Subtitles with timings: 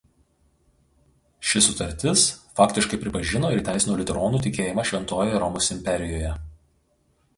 [1.49, 2.23] Ši sutartis
[2.61, 6.33] faktiškai pripažino ir įteisino liuteronų tikėjimą Šventojoje Romos imperijoje.